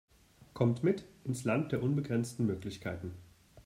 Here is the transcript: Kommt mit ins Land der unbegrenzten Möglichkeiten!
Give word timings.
Kommt 0.55 0.81
mit 0.83 1.05
ins 1.25 1.43
Land 1.43 1.73
der 1.73 1.83
unbegrenzten 1.83 2.47
Möglichkeiten! 2.47 3.11